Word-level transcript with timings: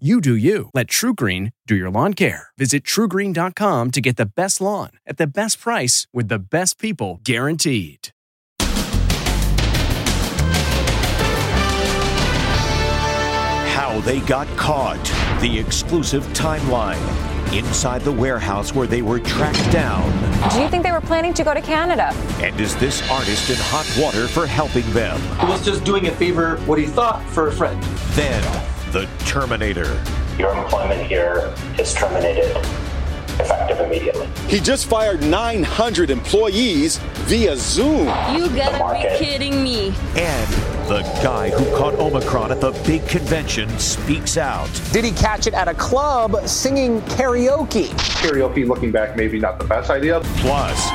You 0.00 0.20
do 0.20 0.34
you. 0.34 0.70
Let 0.74 0.88
TruGreen 0.88 1.52
do 1.68 1.76
your 1.76 1.88
lawn 1.88 2.14
care. 2.14 2.48
Visit 2.58 2.82
trugreen.com 2.82 3.92
to 3.92 4.00
get 4.00 4.16
the 4.16 4.26
best 4.26 4.60
lawn 4.60 4.90
at 5.06 5.18
the 5.18 5.26
best 5.28 5.60
price 5.60 6.08
with 6.12 6.26
the 6.26 6.40
best 6.40 6.80
people 6.80 7.20
guaranteed. 7.22 8.08
How 13.70 14.00
they 14.00 14.18
got 14.18 14.48
caught. 14.56 15.00
The 15.40 15.56
exclusive 15.56 16.24
timeline. 16.32 16.98
Inside 17.56 18.02
the 18.02 18.10
warehouse 18.10 18.74
where 18.74 18.88
they 18.88 19.00
were 19.00 19.20
tracked 19.20 19.70
down. 19.70 20.02
Do 20.50 20.60
you 20.60 20.68
think 20.68 20.82
they 20.82 20.90
were 20.90 21.00
planning 21.00 21.32
to 21.34 21.44
go 21.44 21.54
to 21.54 21.60
Canada? 21.60 22.12
And 22.42 22.60
is 22.60 22.74
this 22.76 23.08
artist 23.12 23.48
in 23.48 23.56
hot 23.60 23.86
water 23.96 24.26
for 24.26 24.44
helping 24.44 24.90
them? 24.92 25.20
He 25.38 25.46
was 25.46 25.64
just 25.64 25.84
doing 25.84 26.08
a 26.08 26.10
favor, 26.10 26.56
what 26.66 26.80
he 26.80 26.86
thought, 26.86 27.22
for 27.28 27.46
a 27.46 27.52
friend. 27.52 27.80
Then, 28.16 28.42
the 28.94 29.08
Terminator. 29.26 30.00
Your 30.38 30.56
employment 30.56 31.04
here 31.08 31.52
is 31.80 31.92
terminated 31.94 32.56
effective 33.40 33.80
immediately. 33.80 34.28
He 34.46 34.60
just 34.60 34.86
fired 34.86 35.20
900 35.20 36.10
employees 36.10 36.98
via 37.26 37.56
Zoom. 37.56 38.06
You 38.36 38.48
gotta 38.54 38.94
be 38.94 39.18
kidding 39.18 39.64
me. 39.64 39.88
And 40.14 40.52
the 40.88 41.00
guy 41.24 41.50
who 41.50 41.64
caught 41.76 41.94
Omicron 41.94 42.52
at 42.52 42.60
the 42.60 42.70
big 42.86 43.04
convention 43.08 43.68
speaks 43.80 44.36
out. 44.36 44.70
Did 44.92 45.04
he 45.04 45.10
catch 45.10 45.48
it 45.48 45.54
at 45.54 45.66
a 45.66 45.74
club 45.74 46.46
singing 46.46 47.00
karaoke? 47.02 47.88
Karaoke, 48.22 48.64
looking 48.64 48.92
back, 48.92 49.16
maybe 49.16 49.40
not 49.40 49.58
the 49.58 49.64
best 49.64 49.90
idea. 49.90 50.20
Plus, 50.36 50.86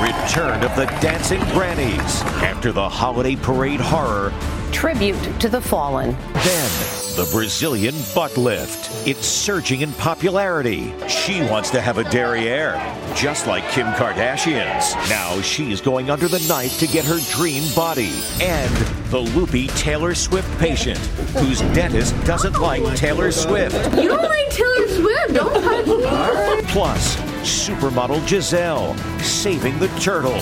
return 0.00 0.62
of 0.62 0.76
the 0.76 0.86
dancing 1.00 1.40
grannies 1.50 2.22
after 2.44 2.70
the 2.70 2.88
holiday 2.88 3.34
parade 3.34 3.80
horror. 3.80 4.32
Tribute 4.72 5.40
to 5.40 5.48
the 5.48 5.60
fallen. 5.60 6.10
Then, 6.34 6.70
the 7.16 7.28
Brazilian 7.32 7.94
butt 8.14 8.36
lift. 8.36 8.90
It's 9.06 9.26
surging 9.26 9.80
in 9.80 9.92
popularity. 9.94 10.92
She 11.08 11.40
wants 11.42 11.70
to 11.70 11.80
have 11.80 11.98
a 11.98 12.04
derriere, 12.04 12.74
just 13.14 13.46
like 13.46 13.68
Kim 13.70 13.86
Kardashian's. 13.94 14.94
Now 15.08 15.40
she's 15.40 15.80
going 15.80 16.10
under 16.10 16.28
the 16.28 16.44
knife 16.48 16.78
to 16.80 16.86
get 16.86 17.04
her 17.04 17.18
dream 17.30 17.64
body. 17.74 18.12
And 18.40 18.74
the 19.10 19.20
loopy 19.20 19.68
Taylor 19.68 20.14
Swift 20.14 20.58
patient, 20.58 20.98
whose 21.38 21.60
dentist 21.72 22.14
doesn't 22.24 22.60
like 22.60 22.96
Taylor 22.96 23.32
Swift. 23.32 23.76
You 23.96 24.08
don't 24.08 24.22
like 24.22 24.50
Taylor 24.50 24.88
Swift? 24.88 25.34
Don't 25.34 25.62
touch 25.62 25.86
me. 25.86 26.62
Plus, 26.68 27.16
supermodel 27.42 28.26
Gisele 28.26 28.94
saving 29.20 29.78
the 29.78 29.88
turtle. 30.00 30.38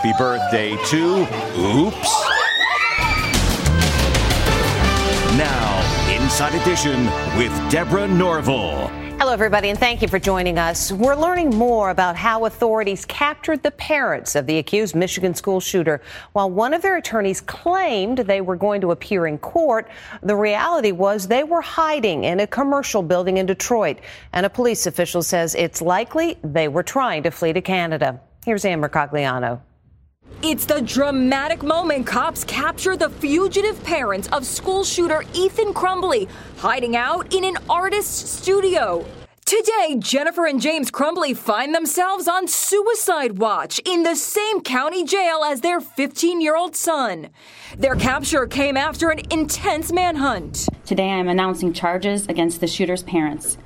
Happy 0.00 0.16
birthday 0.16 0.76
to 0.86 1.26
Oops. 1.58 2.26
Now, 5.36 6.08
Inside 6.10 6.54
Edition 6.54 7.04
with 7.36 7.52
Deborah 7.70 8.08
Norville. 8.08 8.88
Hello, 9.18 9.32
everybody, 9.34 9.68
and 9.68 9.78
thank 9.78 10.00
you 10.00 10.08
for 10.08 10.18
joining 10.18 10.58
us. 10.58 10.90
We're 10.90 11.14
learning 11.14 11.50
more 11.50 11.90
about 11.90 12.16
how 12.16 12.46
authorities 12.46 13.04
captured 13.04 13.62
the 13.62 13.72
parents 13.72 14.34
of 14.34 14.46
the 14.46 14.56
accused 14.56 14.94
Michigan 14.94 15.34
school 15.34 15.60
shooter. 15.60 16.00
While 16.32 16.50
one 16.50 16.72
of 16.72 16.80
their 16.80 16.96
attorneys 16.96 17.42
claimed 17.42 18.18
they 18.18 18.40
were 18.40 18.56
going 18.56 18.80
to 18.80 18.92
appear 18.92 19.26
in 19.26 19.36
court, 19.36 19.90
the 20.22 20.36
reality 20.36 20.92
was 20.92 21.28
they 21.28 21.44
were 21.44 21.60
hiding 21.60 22.24
in 22.24 22.40
a 22.40 22.46
commercial 22.46 23.02
building 23.02 23.36
in 23.36 23.44
Detroit. 23.44 23.98
And 24.32 24.46
a 24.46 24.50
police 24.50 24.86
official 24.86 25.22
says 25.22 25.54
it's 25.54 25.82
likely 25.82 26.38
they 26.42 26.68
were 26.68 26.82
trying 26.82 27.22
to 27.24 27.30
flee 27.30 27.52
to 27.52 27.60
Canada. 27.60 28.18
Here's 28.46 28.64
Ann 28.64 28.80
Mercogliano. 28.80 29.60
It's 30.42 30.64
the 30.64 30.80
dramatic 30.80 31.62
moment 31.62 32.06
cops 32.06 32.44
capture 32.44 32.96
the 32.96 33.10
fugitive 33.10 33.82
parents 33.84 34.26
of 34.28 34.46
school 34.46 34.84
shooter 34.84 35.22
Ethan 35.34 35.74
Crumbley 35.74 36.28
hiding 36.56 36.96
out 36.96 37.34
in 37.34 37.44
an 37.44 37.58
artist's 37.68 38.30
studio. 38.30 39.04
Today, 39.44 39.96
Jennifer 39.98 40.46
and 40.46 40.58
James 40.58 40.90
Crumbley 40.90 41.36
find 41.36 41.74
themselves 41.74 42.26
on 42.26 42.48
suicide 42.48 43.38
watch 43.38 43.80
in 43.84 44.02
the 44.02 44.14
same 44.14 44.62
county 44.62 45.04
jail 45.04 45.42
as 45.44 45.60
their 45.60 45.80
15 45.80 46.40
year 46.40 46.56
old 46.56 46.74
son. 46.74 47.28
Their 47.76 47.96
capture 47.96 48.46
came 48.46 48.78
after 48.78 49.10
an 49.10 49.20
intense 49.30 49.92
manhunt. 49.92 50.68
Today, 50.86 51.10
I 51.10 51.16
am 51.16 51.28
announcing 51.28 51.74
charges 51.74 52.26
against 52.28 52.60
the 52.60 52.66
shooter's 52.66 53.02
parents, 53.02 53.58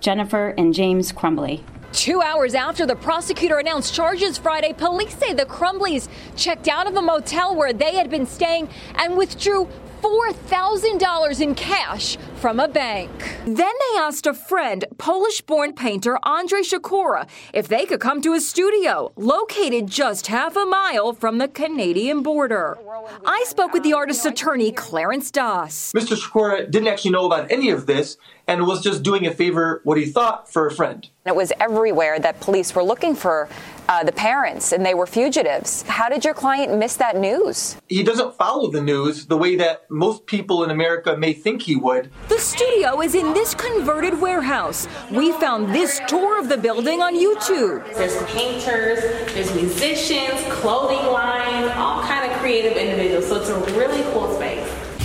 Jennifer 0.00 0.50
and 0.56 0.72
James 0.72 1.10
Crumbley. 1.12 1.64
Two 1.92 2.22
hours 2.22 2.54
after 2.54 2.86
the 2.86 2.96
prosecutor 2.96 3.58
announced 3.58 3.92
charges 3.92 4.38
Friday, 4.38 4.72
police 4.72 5.14
say 5.14 5.34
the 5.34 5.44
Crumbleys 5.44 6.08
checked 6.36 6.66
out 6.66 6.86
of 6.86 6.96
a 6.96 7.02
motel 7.02 7.54
where 7.54 7.74
they 7.74 7.94
had 7.94 8.08
been 8.08 8.26
staying 8.26 8.70
and 8.94 9.14
withdrew 9.14 9.68
$4,000 10.02 11.40
in 11.40 11.54
cash 11.54 12.16
from 12.42 12.58
a 12.58 12.66
bank. 12.66 13.12
Then 13.46 13.54
they 13.54 13.98
asked 13.98 14.26
a 14.26 14.34
friend, 14.34 14.84
Polish 14.98 15.42
born 15.42 15.74
painter 15.74 16.18
Andrzej 16.24 16.64
Sikora, 16.64 17.28
if 17.52 17.68
they 17.68 17.86
could 17.86 18.00
come 18.00 18.20
to 18.20 18.32
his 18.32 18.48
studio, 18.48 19.12
located 19.14 19.86
just 19.86 20.26
half 20.26 20.56
a 20.56 20.66
mile 20.66 21.12
from 21.12 21.38
the 21.38 21.46
Canadian 21.46 22.20
border. 22.20 22.76
I 23.24 23.44
spoke 23.46 23.72
with 23.72 23.84
the 23.84 23.92
artist's 23.92 24.24
attorney, 24.24 24.72
Clarence 24.72 25.30
Dass. 25.30 25.92
Mr. 25.92 26.16
Sikora 26.16 26.66
didn't 26.66 26.88
actually 26.88 27.12
know 27.12 27.26
about 27.26 27.48
any 27.52 27.70
of 27.70 27.86
this 27.86 28.16
and 28.48 28.66
was 28.66 28.82
just 28.82 29.04
doing 29.04 29.24
a 29.26 29.30
favor, 29.30 29.80
what 29.84 29.96
he 29.96 30.04
thought, 30.04 30.52
for 30.52 30.66
a 30.66 30.70
friend. 30.70 31.08
It 31.24 31.36
was 31.36 31.52
everywhere 31.60 32.18
that 32.18 32.40
police 32.40 32.74
were 32.74 32.82
looking 32.82 33.14
for 33.14 33.48
uh, 33.88 34.02
the 34.02 34.12
parents 34.12 34.72
and 34.72 34.84
they 34.84 34.94
were 34.94 35.06
fugitives. 35.06 35.82
How 35.82 36.08
did 36.08 36.24
your 36.24 36.34
client 36.34 36.76
miss 36.76 36.96
that 36.96 37.16
news? 37.16 37.76
He 37.88 38.02
doesn't 38.02 38.34
follow 38.34 38.70
the 38.70 38.82
news 38.82 39.26
the 39.26 39.36
way 39.36 39.54
that 39.56 39.88
most 39.90 40.26
people 40.26 40.64
in 40.64 40.70
America 40.70 41.16
may 41.16 41.32
think 41.32 41.62
he 41.62 41.76
would. 41.76 42.10
The 42.32 42.40
studio 42.40 43.02
is 43.02 43.14
in 43.14 43.34
this 43.34 43.54
converted 43.54 44.18
warehouse. 44.18 44.88
We 45.10 45.32
found 45.32 45.74
this 45.74 46.00
tour 46.08 46.40
of 46.40 46.48
the 46.48 46.56
building 46.56 47.02
on 47.02 47.14
YouTube. 47.14 47.84
There's 47.94 48.16
painters, 48.32 49.00
there's 49.34 49.54
musicians, 49.54 50.40
clothing 50.48 51.12
lines, 51.12 51.70
all 51.76 52.02
kind 52.04 52.32
of 52.32 52.38
creative 52.38 52.78
individuals. 52.78 53.28
So 53.28 53.38
it's 53.38 53.50
a 53.50 53.78
really 53.78 54.02
cool 54.14 54.34
space. 54.34 54.41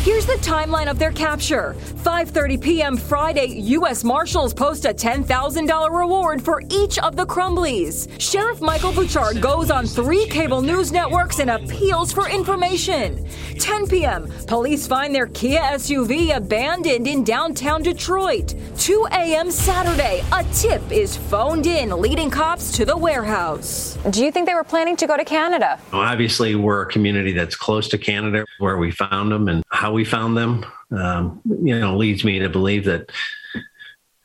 Here's 0.07 0.25
the 0.25 0.35
timeline 0.35 0.89
of 0.89 0.99
their 0.99 1.11
capture. 1.11 1.75
5:30 2.05 2.61
p.m. 2.61 2.95
Friday, 2.95 3.47
U.S. 3.75 4.05
Marshals 4.05 4.53
post 4.53 4.85
a 4.85 4.93
$10,000 4.93 5.91
reward 5.91 6.41
for 6.41 6.63
each 6.69 6.97
of 6.99 7.17
the 7.17 7.25
Crumbleys. 7.25 8.07
Sheriff 8.17 8.61
Michael 8.61 8.93
Bouchard 8.93 9.41
goes 9.41 9.69
on 9.69 9.85
three 9.85 10.25
cable 10.27 10.61
news 10.61 10.93
networks 10.93 11.39
and 11.39 11.49
appeals 11.49 12.13
for 12.13 12.29
information. 12.29 13.27
10 13.59 13.87
p.m. 13.89 14.31
Police 14.47 14.87
find 14.87 15.13
their 15.13 15.27
Kia 15.27 15.59
SUV 15.59 16.37
abandoned 16.37 17.05
in 17.05 17.25
downtown 17.25 17.83
Detroit. 17.83 18.55
2 18.77 19.07
a.m. 19.11 19.51
Saturday, 19.51 20.23
a 20.31 20.41
tip 20.53 20.89
is 20.89 21.17
phoned 21.17 21.67
in, 21.67 21.89
leading 21.89 22.29
cops 22.29 22.71
to 22.77 22.85
the 22.85 22.95
warehouse. 22.95 23.97
Do 24.11 24.23
you 24.23 24.31
think 24.31 24.47
they 24.47 24.53
were 24.53 24.63
planning 24.63 24.95
to 24.95 25.05
go 25.05 25.17
to 25.17 25.25
Canada? 25.25 25.77
Obviously, 25.91 26.55
we're 26.55 26.83
a 26.83 26.85
community 26.85 27.33
that's 27.33 27.57
close 27.57 27.89
to 27.89 27.97
Canada, 27.97 28.45
where 28.59 28.77
we 28.77 28.89
found 28.91 29.33
them 29.33 29.49
and 29.49 29.65
how 29.67 29.96
we 29.97 30.05
found 30.05 30.37
them. 30.37 30.63
Um, 30.91 31.41
you 31.63 31.77
know, 31.77 31.97
leads 31.97 32.23
me 32.23 32.37
to 32.37 32.49
believe 32.49 32.85
that 32.85 33.11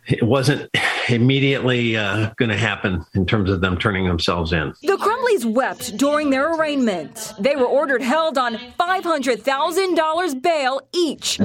it 0.06 0.22
wasn't 0.22 0.70
immediately 1.08 1.96
uh, 1.96 2.30
going 2.36 2.50
to 2.50 2.58
happen 2.58 3.02
in 3.14 3.24
terms 3.24 3.50
of 3.50 3.62
them 3.62 3.78
turning 3.78 4.06
themselves 4.06 4.52
in. 4.52 4.74
The 4.82 4.98
Crumbleys 4.98 5.46
wept 5.46 5.96
during 5.96 6.28
their 6.28 6.54
arraignment. 6.54 7.32
They 7.40 7.56
were 7.56 7.64
ordered 7.64 8.02
held 8.02 8.36
on 8.36 8.56
$500,000 8.78 10.42
bail 10.42 10.80
each. 10.92 11.38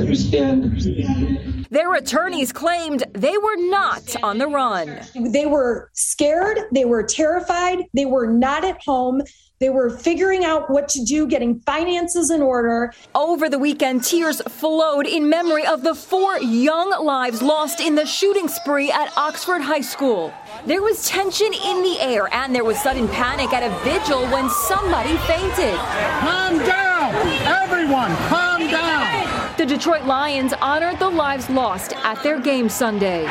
Their 1.70 1.94
attorneys 1.94 2.52
claimed 2.52 3.06
they 3.14 3.38
were 3.38 3.70
not 3.70 4.14
on 4.22 4.40
the 4.40 4.48
run. 4.48 5.00
They 5.16 5.46
were 5.46 5.90
scared, 5.94 6.60
they 6.74 6.86
were 6.86 7.04
terrified, 7.04 7.86
they 7.94 8.06
were 8.06 8.28
not 8.28 8.66
at 8.66 8.84
home. 8.84 9.22
They 9.60 9.70
were 9.72 9.90
figuring 9.90 10.46
out 10.46 10.70
what 10.70 10.88
to 10.90 11.04
do, 11.04 11.26
getting 11.26 11.60
finances 11.62 12.30
in 12.30 12.44
order. 12.44 12.94
Over 13.16 13.50
the 13.50 13.58
weekend, 13.58 14.04
tears 14.04 14.40
flowed 14.42 15.08
in 15.08 15.30
memory 15.30 15.66
of 15.66 15.82
the 15.82 15.96
four 15.96 16.38
young 16.38 16.92
lives 17.04 17.42
lost 17.42 17.80
in 17.80 17.96
the 17.96 18.06
shooting 18.06 18.48
spree 18.48 18.92
at 18.92 19.12
Oxford 19.18 19.62
High 19.62 19.82
School. 19.82 20.32
There 20.68 20.84
was 20.84 21.08
tension 21.08 21.52
in 21.54 21.82
the 21.82 21.98
air, 22.00 22.32
and 22.32 22.54
there 22.54 22.64
was 22.64 22.78
sudden 22.78 23.08
panic 23.08 23.52
at 23.52 23.64
a 23.64 23.84
vigil 23.84 24.28
when 24.28 24.48
somebody 24.48 25.18
fainted. 25.26 25.76
Calm 26.20 26.60
down! 26.60 27.16
Everyone, 27.64 28.16
calm 28.28 28.62
down! 28.70 29.56
The 29.58 29.66
Detroit 29.66 30.06
Lions 30.06 30.54
honored 30.62 31.00
the 31.00 31.10
lives 31.10 31.50
lost 31.50 31.94
at 32.04 32.22
their 32.22 32.40
game 32.40 32.70
Sunday. 32.70 33.24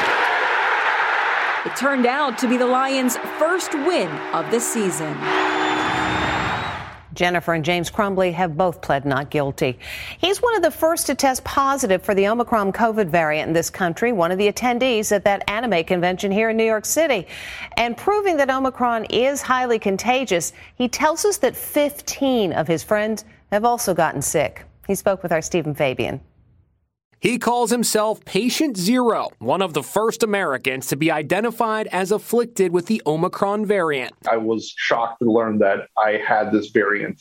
It 1.65 1.77
turned 1.77 2.07
out 2.07 2.37
to 2.39 2.49
be 2.49 2.57
the 2.57 2.67
Lions' 2.67 3.17
first 3.39 3.75
win 3.75 4.09
of 4.33 4.51
the 4.51 4.59
season. 4.59 5.17
Jennifer 7.17 7.55
and 7.55 7.65
James 7.65 7.91
Crumbley 7.91 8.33
have 8.33 8.57
both 8.57 8.81
pled 8.81 9.05
not 9.05 9.31
guilty. 9.31 9.79
He's 10.19 10.41
one 10.41 10.55
of 10.55 10.63
the 10.63 10.71
first 10.71 11.07
to 11.07 11.15
test 11.15 11.43
positive 11.43 12.03
for 12.03 12.15
the 12.15 12.29
Omicron 12.29 12.73
COVID 12.73 13.09
variant 13.09 13.49
in 13.49 13.55
this 13.55 13.71
country, 13.71 14.13
one 14.13 14.31
of 14.31 14.39
the 14.39 14.53
attendees 14.53 15.11
at 15.11 15.25
that 15.25 15.49
anime 15.51 15.83
convention 15.85 16.31
here 16.31 16.51
in 16.51 16.57
New 16.57 16.65
York 16.65 16.85
City. 16.85 17.27
And 17.77 17.97
proving 17.97 18.37
that 18.37 18.51
Omicron 18.51 19.07
is 19.07 19.43
highly 19.43 19.79
contagious, 19.79 20.53
he 20.77 20.89
tells 20.89 21.25
us 21.25 21.39
that 21.39 21.57
15 21.57 22.53
of 22.53 22.69
his 22.69 22.85
friends 22.85 23.25
have 23.51 23.65
also 23.65 23.95
gotten 23.95 24.23
sick. 24.23 24.65
He 24.87 24.95
spoke 24.95 25.23
with 25.23 25.33
our 25.33 25.43
Steven 25.43 25.75
Fabian. 25.75 26.21
He 27.27 27.39
calls 27.39 27.73
himself 27.73 28.25
Patient 28.25 28.77
Zero, 28.77 29.31
one 29.41 29.61
of 29.61 29.75
the 29.75 29.83
first 29.83 30.23
Americans 30.23 30.87
to 30.87 30.97
be 30.97 31.11
identified 31.11 31.89
as 31.89 32.13
afflicted 32.13 32.71
with 32.71 32.87
the 32.87 33.03
Omicron 33.05 33.67
variant. 33.67 34.13
I 34.31 34.37
was 34.37 34.73
shocked 34.77 35.19
to 35.23 35.33
learn 35.33 35.59
that 35.59 35.89
I 35.99 36.21
had 36.25 36.53
this 36.53 36.71
variant, 36.71 37.21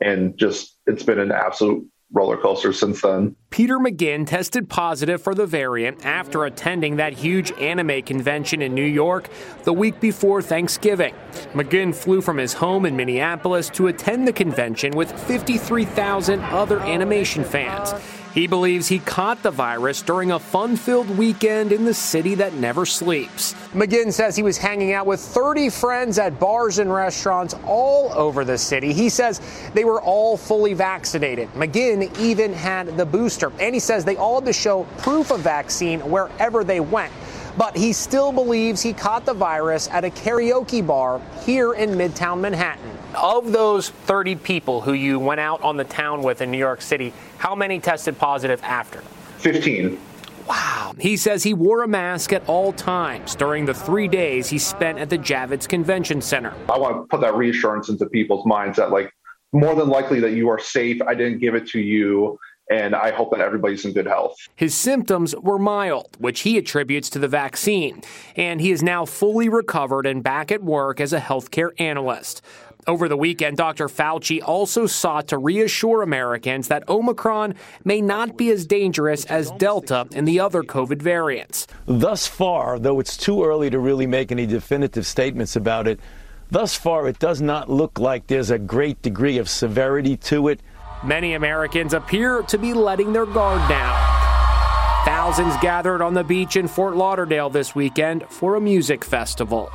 and 0.00 0.36
just 0.36 0.78
it's 0.88 1.04
been 1.04 1.20
an 1.20 1.30
absolute 1.30 1.88
roller 2.12 2.36
coaster 2.36 2.72
since 2.72 3.02
then. 3.02 3.36
Peter 3.50 3.78
McGinn 3.78 4.26
tested 4.26 4.68
positive 4.68 5.22
for 5.22 5.32
the 5.32 5.46
variant 5.46 6.04
after 6.04 6.44
attending 6.44 6.96
that 6.96 7.12
huge 7.12 7.52
anime 7.52 8.02
convention 8.02 8.62
in 8.62 8.74
New 8.74 8.84
York 8.84 9.28
the 9.62 9.72
week 9.72 10.00
before 10.00 10.42
Thanksgiving. 10.42 11.14
McGinn 11.52 11.94
flew 11.94 12.20
from 12.20 12.38
his 12.38 12.52
home 12.52 12.84
in 12.84 12.96
Minneapolis 12.96 13.70
to 13.70 13.86
attend 13.86 14.26
the 14.26 14.32
convention 14.32 14.90
with 14.96 15.12
53,000 15.28 16.40
other 16.40 16.80
animation 16.80 17.44
fans. 17.44 17.94
He 18.36 18.46
believes 18.46 18.86
he 18.86 18.98
caught 18.98 19.42
the 19.42 19.50
virus 19.50 20.02
during 20.02 20.30
a 20.30 20.38
fun 20.38 20.76
filled 20.76 21.08
weekend 21.08 21.72
in 21.72 21.86
the 21.86 21.94
city 21.94 22.34
that 22.34 22.52
never 22.52 22.84
sleeps. 22.84 23.54
McGinn 23.72 24.12
says 24.12 24.36
he 24.36 24.42
was 24.42 24.58
hanging 24.58 24.92
out 24.92 25.06
with 25.06 25.20
30 25.20 25.70
friends 25.70 26.18
at 26.18 26.38
bars 26.38 26.78
and 26.78 26.92
restaurants 26.92 27.54
all 27.64 28.12
over 28.12 28.44
the 28.44 28.58
city. 28.58 28.92
He 28.92 29.08
says 29.08 29.40
they 29.72 29.84
were 29.84 30.02
all 30.02 30.36
fully 30.36 30.74
vaccinated. 30.74 31.48
McGinn 31.54 32.14
even 32.18 32.52
had 32.52 32.98
the 32.98 33.06
booster, 33.06 33.50
and 33.58 33.74
he 33.74 33.80
says 33.80 34.04
they 34.04 34.16
all 34.16 34.34
had 34.34 34.44
to 34.44 34.52
show 34.52 34.84
proof 34.98 35.30
of 35.30 35.40
vaccine 35.40 36.00
wherever 36.00 36.62
they 36.62 36.80
went 36.80 37.14
but 37.56 37.76
he 37.76 37.92
still 37.92 38.32
believes 38.32 38.82
he 38.82 38.92
caught 38.92 39.24
the 39.24 39.34
virus 39.34 39.88
at 39.88 40.04
a 40.04 40.10
karaoke 40.10 40.86
bar 40.86 41.20
here 41.44 41.72
in 41.72 41.90
Midtown 41.90 42.40
Manhattan. 42.40 42.90
Of 43.14 43.52
those 43.52 43.90
30 43.90 44.36
people 44.36 44.80
who 44.80 44.92
you 44.92 45.18
went 45.18 45.40
out 45.40 45.62
on 45.62 45.76
the 45.76 45.84
town 45.84 46.22
with 46.22 46.42
in 46.42 46.50
New 46.50 46.58
York 46.58 46.82
City, 46.82 47.12
how 47.38 47.54
many 47.54 47.80
tested 47.80 48.18
positive 48.18 48.62
after? 48.62 49.00
15. 49.38 49.98
Wow. 50.46 50.94
He 50.98 51.16
says 51.16 51.42
he 51.42 51.54
wore 51.54 51.82
a 51.82 51.88
mask 51.88 52.32
at 52.32 52.48
all 52.48 52.72
times 52.72 53.34
during 53.34 53.64
the 53.64 53.74
three 53.74 54.06
days 54.06 54.48
he 54.48 54.58
spent 54.58 54.98
at 54.98 55.10
the 55.10 55.18
Javits 55.18 55.68
Convention 55.68 56.20
Center. 56.20 56.54
I 56.70 56.78
want 56.78 56.96
to 56.96 57.06
put 57.08 57.20
that 57.22 57.34
reassurance 57.34 57.88
into 57.88 58.06
people's 58.06 58.46
minds 58.46 58.76
that, 58.76 58.90
like, 58.90 59.10
more 59.52 59.74
than 59.74 59.88
likely 59.88 60.20
that 60.20 60.32
you 60.32 60.48
are 60.48 60.58
safe. 60.58 61.00
I 61.02 61.14
didn't 61.14 61.38
give 61.38 61.54
it 61.54 61.66
to 61.68 61.80
you 61.80 62.38
and 62.70 62.94
I 62.94 63.12
hope 63.12 63.30
that 63.30 63.40
everybody's 63.40 63.84
in 63.84 63.92
good 63.92 64.06
health. 64.06 64.36
His 64.56 64.74
symptoms 64.74 65.34
were 65.36 65.58
mild, 65.58 66.16
which 66.18 66.40
he 66.40 66.58
attributes 66.58 67.08
to 67.10 67.18
the 67.18 67.28
vaccine, 67.28 68.02
and 68.34 68.60
he 68.60 68.70
is 68.70 68.82
now 68.82 69.04
fully 69.04 69.48
recovered 69.48 70.06
and 70.06 70.22
back 70.22 70.50
at 70.50 70.62
work 70.62 71.00
as 71.00 71.12
a 71.12 71.20
healthcare 71.20 71.70
analyst. 71.78 72.42
Over 72.88 73.08
the 73.08 73.16
weekend, 73.16 73.56
Dr. 73.56 73.88
Fauci 73.88 74.40
also 74.40 74.86
sought 74.86 75.26
to 75.28 75.38
reassure 75.38 76.02
Americans 76.02 76.68
that 76.68 76.88
Omicron 76.88 77.54
may 77.84 78.00
not 78.00 78.36
be 78.36 78.50
as 78.50 78.64
dangerous 78.64 79.24
as 79.24 79.50
Delta 79.52 80.06
and 80.12 80.26
the 80.26 80.38
other 80.38 80.62
COVID 80.62 81.02
variants. 81.02 81.66
Thus 81.86 82.28
far, 82.28 82.78
though 82.78 83.00
it's 83.00 83.16
too 83.16 83.44
early 83.44 83.70
to 83.70 83.80
really 83.80 84.06
make 84.06 84.30
any 84.30 84.46
definitive 84.46 85.04
statements 85.04 85.56
about 85.56 85.88
it, 85.88 85.98
thus 86.52 86.76
far 86.76 87.08
it 87.08 87.18
does 87.18 87.40
not 87.40 87.68
look 87.68 87.98
like 87.98 88.28
there's 88.28 88.50
a 88.50 88.58
great 88.58 89.02
degree 89.02 89.38
of 89.38 89.48
severity 89.48 90.16
to 90.18 90.46
it. 90.46 90.60
Many 91.06 91.34
Americans 91.34 91.94
appear 91.94 92.42
to 92.42 92.58
be 92.58 92.74
letting 92.74 93.12
their 93.12 93.26
guard 93.26 93.68
down. 93.68 93.94
Thousands 95.04 95.56
gathered 95.58 96.02
on 96.02 96.14
the 96.14 96.24
beach 96.24 96.56
in 96.56 96.66
Fort 96.66 96.96
Lauderdale 96.96 97.48
this 97.48 97.76
weekend 97.76 98.24
for 98.28 98.56
a 98.56 98.60
music 98.60 99.04
festival. 99.04 99.70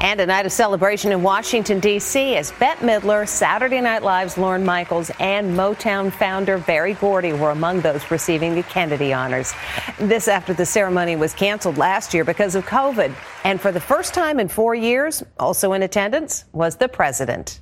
And 0.00 0.20
a 0.20 0.26
night 0.26 0.44
of 0.44 0.50
celebration 0.50 1.12
in 1.12 1.22
Washington, 1.22 1.78
D.C. 1.78 2.34
as 2.34 2.50
Bette 2.50 2.84
Midler, 2.84 3.28
Saturday 3.28 3.80
Night 3.80 4.02
Live's 4.02 4.36
Lorne 4.36 4.64
Michaels, 4.64 5.12
and 5.20 5.56
Motown 5.56 6.10
founder 6.10 6.58
Berry 6.58 6.94
Gordy 6.94 7.32
were 7.32 7.50
among 7.50 7.80
those 7.82 8.10
receiving 8.10 8.56
the 8.56 8.64
Kennedy 8.64 9.12
honors. 9.12 9.52
This 10.00 10.26
after 10.26 10.52
the 10.52 10.66
ceremony 10.66 11.14
was 11.14 11.32
canceled 11.32 11.78
last 11.78 12.12
year 12.12 12.24
because 12.24 12.56
of 12.56 12.66
COVID. 12.66 13.14
And 13.44 13.60
for 13.60 13.70
the 13.70 13.80
first 13.80 14.14
time 14.14 14.40
in 14.40 14.48
four 14.48 14.74
years, 14.74 15.22
also 15.38 15.74
in 15.74 15.84
attendance 15.84 16.44
was 16.52 16.74
the 16.74 16.88
president. 16.88 17.60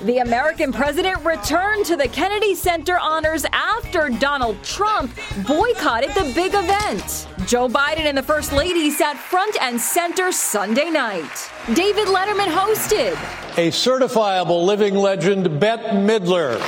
The 0.00 0.18
American 0.18 0.72
president 0.72 1.24
returned 1.24 1.84
to 1.86 1.96
the 1.96 2.06
Kennedy 2.06 2.54
Center 2.54 3.00
honors 3.00 3.44
after 3.52 4.08
Donald 4.08 4.62
Trump 4.62 5.12
boycotted 5.44 6.10
the 6.10 6.30
big 6.36 6.54
event. 6.54 7.26
Joe 7.48 7.68
Biden 7.68 8.06
and 8.06 8.16
the 8.16 8.22
First 8.22 8.52
Lady 8.52 8.90
sat 8.90 9.16
front 9.16 9.60
and 9.60 9.80
center 9.80 10.30
Sunday 10.30 10.88
night. 10.88 11.50
David 11.74 12.06
Letterman 12.06 12.46
hosted. 12.46 13.14
A 13.58 13.72
certifiable 13.72 14.64
living 14.64 14.94
legend, 14.94 15.58
Bette 15.58 15.88
Midler. 15.88 16.60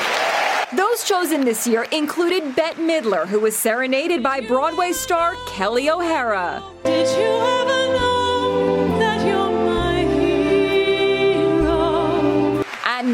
Those 0.76 1.04
chosen 1.04 1.44
this 1.44 1.68
year 1.68 1.84
included 1.92 2.56
Bette 2.56 2.80
Midler, 2.80 3.28
who 3.28 3.38
was 3.38 3.56
serenaded 3.56 4.24
by 4.24 4.40
Broadway 4.40 4.90
star 4.90 5.34
Kelli 5.46 5.88
O'Hara. 5.88 6.60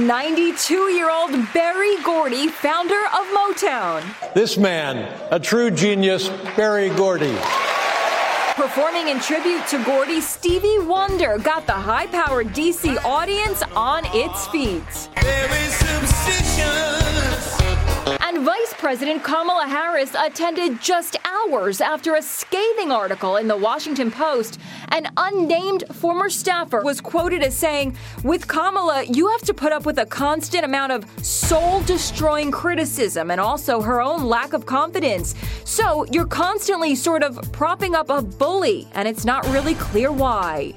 92 0.07 0.93
year 0.93 1.11
old 1.11 1.33
Berry 1.53 2.01
Gordy, 2.05 2.47
founder 2.47 2.95
of 2.95 3.27
Motown. 3.35 4.05
This 4.35 4.57
man, 4.57 5.13
a 5.33 5.41
true 5.41 5.69
genius, 5.69 6.29
Berry 6.55 6.91
Gordy. 6.91 7.37
Performing 8.55 9.09
in 9.09 9.19
tribute 9.19 9.67
to 9.67 9.83
Gordy, 9.85 10.21
Stevie 10.21 10.79
Wonder 10.79 11.39
got 11.39 11.67
the 11.67 11.73
high 11.73 12.07
powered 12.07 12.49
DC 12.49 12.97
audience 13.05 13.65
on 13.75 14.05
its 14.15 14.47
feet. 14.47 14.85
President 18.87 19.25
Kamala 19.25 19.67
Harris 19.67 20.15
attended 20.15 20.81
just 20.81 21.17
hours 21.25 21.81
after 21.81 22.15
a 22.15 22.23
scathing 22.23 22.93
article 22.93 23.37
in 23.37 23.49
the 23.49 23.57
Washington 23.57 24.13
Post. 24.13 24.61
An 24.91 25.09
unnamed 25.17 25.83
former 25.93 26.31
staffer 26.31 26.83
was 26.85 27.01
quoted 27.01 27.43
as 27.43 27.57
saying, 27.57 27.97
With 28.23 28.47
Kamala, 28.47 29.03
you 29.03 29.27
have 29.27 29.41
to 29.41 29.53
put 29.53 29.73
up 29.73 29.87
with 29.87 29.99
a 29.99 30.07
constant 30.07 30.65
amount 30.65 30.93
of 30.93 31.05
soul 31.27 31.83
destroying 31.83 32.53
criticism 32.53 33.33
and 33.33 33.41
also 33.41 33.81
her 33.81 34.01
own 34.01 34.23
lack 34.23 34.53
of 34.53 34.67
confidence. 34.67 35.35
So 35.65 36.07
you're 36.13 36.25
constantly 36.25 36.95
sort 36.95 37.25
of 37.25 37.41
propping 37.51 37.97
up 37.97 38.09
a 38.09 38.23
bully, 38.23 38.87
and 38.95 39.09
it's 39.09 39.25
not 39.25 39.45
really 39.49 39.75
clear 39.75 40.13
why. 40.13 40.75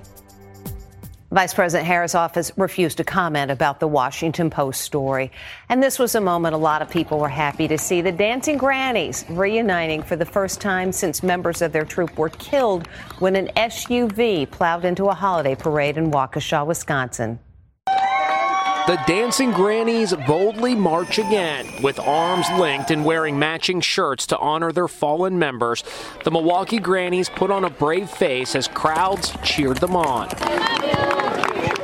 Vice 1.32 1.54
President 1.54 1.86
Harris' 1.86 2.16
office 2.16 2.52
refused 2.58 2.98
to 2.98 3.04
comment 3.04 3.52
about 3.52 3.80
the 3.80 3.88
Washington 3.88 4.50
Post 4.50 4.82
story. 4.82 5.32
And 5.70 5.82
this 5.82 6.00
was 6.00 6.16
a 6.16 6.22
moment 6.22 6.56
a 6.56 6.58
lot 6.58 6.82
of 6.82 6.90
people 6.90 7.20
were 7.20 7.30
happy 7.30 7.68
to 7.68 7.78
see 7.78 8.02
the 8.02 8.12
Dancing 8.12 8.58
Grannies 8.58 9.26
reuniting 9.30 10.02
for 10.02 10.16
the 10.16 10.26
first 10.26 10.60
time 10.60 10.92
since 10.92 11.22
members 11.22 11.62
of 11.62 11.72
their 11.72 11.86
troupe 11.86 12.18
were 12.18 12.30
killed 12.30 12.88
when 13.20 13.36
an 13.36 13.48
SUV 13.56 14.50
plowed 14.50 14.86
into 14.86 15.06
a 15.06 15.14
holiday 15.14 15.54
parade 15.54 15.98
in 15.98 16.10
Waukesha, 16.10 16.66
Wisconsin. 16.66 17.38
The 17.86 19.00
Dancing 19.06 19.52
Grannies 19.52 20.16
boldly 20.26 20.74
march 20.74 21.20
again, 21.20 21.68
with 21.84 22.00
arms 22.00 22.48
linked 22.58 22.90
and 22.90 23.06
wearing 23.06 23.38
matching 23.38 23.82
shirts 23.82 24.26
to 24.28 24.38
honor 24.40 24.72
their 24.72 24.88
fallen 24.88 25.38
members. 25.38 25.84
The 26.24 26.32
Milwaukee 26.32 26.80
Grannies 26.80 27.30
put 27.30 27.52
on 27.52 27.66
a 27.66 27.70
brave 27.70 28.10
face 28.10 28.56
as 28.56 28.68
crowds 28.68 29.32
cheered 29.44 29.78
them 29.78 29.96
on. 29.96 30.30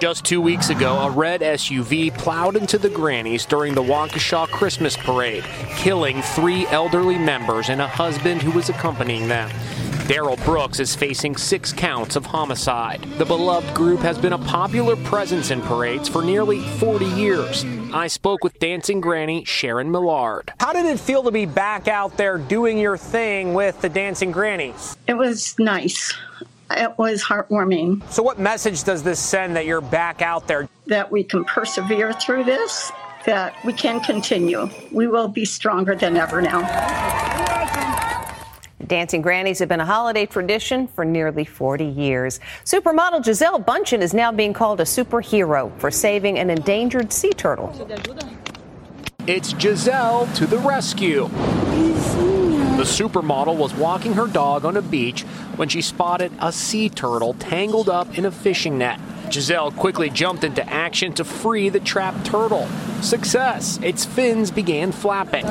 Just 0.05 0.23
two 0.23 0.39
weeks 0.39 0.69
ago, 0.69 0.99
a 0.99 1.09
red 1.09 1.41
SUV 1.41 2.15
plowed 2.15 2.55
into 2.55 2.77
the 2.77 2.91
Grannies 2.91 3.43
during 3.43 3.73
the 3.73 3.81
Waukesha 3.81 4.47
Christmas 4.49 4.95
parade, 4.95 5.43
killing 5.77 6.21
three 6.21 6.67
elderly 6.67 7.17
members 7.17 7.69
and 7.69 7.81
a 7.81 7.87
husband 7.87 8.43
who 8.43 8.51
was 8.51 8.69
accompanying 8.69 9.27
them. 9.27 9.49
Darrell 10.07 10.37
Brooks 10.45 10.79
is 10.79 10.95
facing 10.95 11.35
six 11.35 11.73
counts 11.73 12.15
of 12.15 12.23
homicide. 12.23 13.01
The 13.17 13.25
beloved 13.25 13.73
group 13.73 14.01
has 14.01 14.19
been 14.19 14.33
a 14.33 14.37
popular 14.37 14.95
presence 14.95 15.49
in 15.49 15.59
parades 15.63 16.07
for 16.07 16.23
nearly 16.23 16.61
40 16.77 17.05
years. 17.05 17.65
I 17.91 18.05
spoke 18.05 18.43
with 18.43 18.59
dancing 18.59 19.01
granny 19.01 19.43
Sharon 19.43 19.89
Millard. 19.89 20.53
How 20.59 20.71
did 20.71 20.85
it 20.85 20.99
feel 20.99 21.23
to 21.23 21.31
be 21.31 21.47
back 21.47 21.87
out 21.87 22.15
there 22.15 22.37
doing 22.37 22.77
your 22.77 22.95
thing 22.95 23.55
with 23.55 23.81
the 23.81 23.89
dancing 23.89 24.31
grannies? 24.31 24.97
It 25.07 25.15
was 25.15 25.57
nice. 25.57 26.13
It 26.71 26.97
was 26.97 27.23
heartwarming. 27.23 28.09
So, 28.11 28.23
what 28.23 28.39
message 28.39 28.83
does 28.83 29.03
this 29.03 29.19
send 29.19 29.55
that 29.55 29.65
you're 29.65 29.81
back 29.81 30.21
out 30.21 30.47
there? 30.47 30.67
That 30.87 31.11
we 31.11 31.23
can 31.23 31.45
persevere 31.45 32.13
through 32.13 32.45
this, 32.45 32.91
that 33.25 33.55
we 33.63 33.73
can 33.73 33.99
continue. 33.99 34.69
We 34.91 35.07
will 35.07 35.27
be 35.27 35.45
stronger 35.45 35.95
than 35.95 36.17
ever 36.17 36.41
now. 36.41 36.61
Dancing 38.87 39.21
grannies 39.21 39.59
have 39.59 39.69
been 39.69 39.79
a 39.79 39.85
holiday 39.85 40.25
tradition 40.25 40.87
for 40.87 41.03
nearly 41.05 41.43
40 41.43 41.85
years. 41.85 42.39
Supermodel 42.65 43.23
Gisele 43.23 43.63
Bündchen 43.63 44.01
is 44.01 44.13
now 44.13 44.31
being 44.31 44.53
called 44.53 44.79
a 44.79 44.83
superhero 44.83 45.75
for 45.79 45.89
saving 45.89 46.37
an 46.37 46.49
endangered 46.51 47.11
sea 47.11 47.31
turtle. 47.31 47.73
It's 49.27 49.53
Gisele 49.53 50.27
to 50.35 50.45
the 50.45 50.59
rescue. 50.59 51.29
The 52.85 53.03
supermodel 53.03 53.57
was 53.57 53.73
walking 53.73 54.13
her 54.13 54.27
dog 54.27 54.63
on 54.63 54.77
a 54.77 54.81
beach 54.81 55.23
when 55.55 55.69
she 55.69 55.81
spotted 55.81 56.31
a 56.39 56.51
sea 56.51 56.87
turtle 56.87 57.33
tangled 57.33 57.89
up 57.89 58.15
in 58.15 58.25
a 58.25 58.31
fishing 58.31 58.77
net. 58.77 58.99
Gisele 59.31 59.71
quickly 59.71 60.11
jumped 60.11 60.43
into 60.43 60.63
action 60.69 61.11
to 61.13 61.23
free 61.23 61.69
the 61.69 61.79
trapped 61.79 62.27
turtle. 62.27 62.67
Success! 63.01 63.79
Its 63.81 64.05
fins 64.05 64.51
began 64.51 64.91
flapping. 64.91 65.47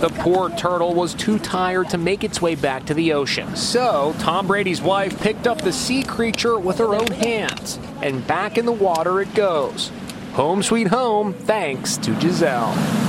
The 0.00 0.12
poor 0.18 0.50
turtle 0.50 0.94
was 0.94 1.14
too 1.14 1.38
tired 1.38 1.90
to 1.90 1.96
make 1.96 2.24
its 2.24 2.42
way 2.42 2.56
back 2.56 2.84
to 2.86 2.94
the 2.94 3.12
ocean. 3.12 3.54
So, 3.54 4.16
Tom 4.18 4.48
Brady's 4.48 4.82
wife 4.82 5.20
picked 5.20 5.46
up 5.46 5.62
the 5.62 5.72
sea 5.72 6.02
creature 6.02 6.58
with 6.58 6.78
her 6.78 6.92
own 6.92 7.06
hands, 7.06 7.78
and 8.02 8.26
back 8.26 8.58
in 8.58 8.66
the 8.66 8.72
water 8.72 9.20
it 9.20 9.32
goes. 9.32 9.92
Home 10.32 10.64
sweet 10.64 10.88
home, 10.88 11.34
thanks 11.34 11.96
to 11.98 12.16
Gisele. 12.16 13.05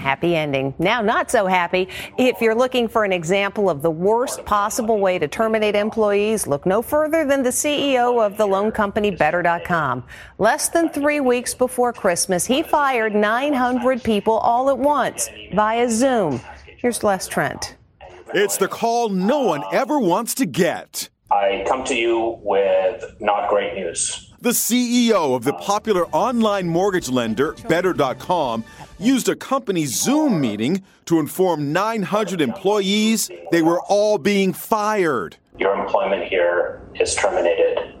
Happy 0.00 0.34
ending. 0.34 0.74
Now, 0.78 1.02
not 1.02 1.30
so 1.30 1.46
happy. 1.46 1.88
If 2.16 2.40
you're 2.40 2.54
looking 2.54 2.88
for 2.88 3.04
an 3.04 3.12
example 3.12 3.68
of 3.68 3.82
the 3.82 3.90
worst 3.90 4.44
possible 4.46 4.98
way 4.98 5.18
to 5.18 5.28
terminate 5.28 5.76
employees, 5.76 6.46
look 6.46 6.64
no 6.64 6.80
further 6.80 7.26
than 7.26 7.42
the 7.42 7.50
CEO 7.50 8.24
of 8.24 8.38
the 8.38 8.46
loan 8.46 8.72
company 8.72 9.10
Better.com. 9.10 10.02
Less 10.38 10.70
than 10.70 10.88
three 10.88 11.20
weeks 11.20 11.52
before 11.52 11.92
Christmas, 11.92 12.46
he 12.46 12.62
fired 12.62 13.14
900 13.14 14.02
people 14.02 14.38
all 14.38 14.70
at 14.70 14.78
once 14.78 15.28
via 15.52 15.90
Zoom. 15.90 16.40
Here's 16.78 17.02
Les 17.02 17.28
Trent. 17.28 17.76
It's 18.32 18.56
the 18.56 18.68
call 18.68 19.10
no 19.10 19.40
one 19.40 19.62
ever 19.70 19.98
wants 19.98 20.34
to 20.36 20.46
get. 20.46 21.10
I 21.30 21.62
come 21.68 21.84
to 21.84 21.94
you 21.94 22.40
with 22.42 23.04
not 23.20 23.50
great 23.50 23.74
news. 23.74 24.29
The 24.42 24.50
CEO 24.50 25.36
of 25.36 25.44
the 25.44 25.52
popular 25.52 26.06
online 26.06 26.66
mortgage 26.66 27.10
lender, 27.10 27.54
Better.com, 27.68 28.64
used 28.98 29.28
a 29.28 29.36
company 29.36 29.84
Zoom 29.84 30.40
meeting 30.40 30.82
to 31.04 31.18
inform 31.18 31.74
900 31.74 32.40
employees 32.40 33.30
they 33.52 33.60
were 33.60 33.82
all 33.82 34.16
being 34.16 34.54
fired. 34.54 35.36
Your 35.58 35.74
employment 35.74 36.24
here 36.24 36.80
is 36.98 37.14
terminated 37.14 37.96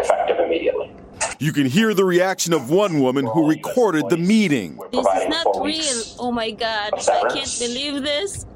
effective 0.00 0.40
immediately. 0.40 0.92
You 1.38 1.52
can 1.52 1.66
hear 1.66 1.94
the 1.94 2.04
reaction 2.04 2.52
of 2.54 2.70
one 2.70 2.98
woman 3.00 3.24
who 3.24 3.48
recorded 3.48 4.08
the 4.08 4.16
meeting. 4.16 4.80
This 4.90 5.06
is 5.06 5.28
not 5.28 5.64
real. 5.64 6.02
Oh 6.18 6.32
my 6.32 6.50
God. 6.50 6.94
I 6.94 7.32
can't 7.32 7.56
believe 7.60 8.02
this. 8.02 8.46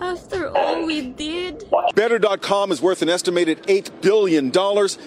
After 0.00 0.56
all 0.56 0.86
we 0.86 1.08
did. 1.10 1.64
Better.com 1.94 2.70
is 2.70 2.80
worth 2.80 3.02
an 3.02 3.08
estimated 3.08 3.62
$8 3.64 4.00
billion 4.00 4.56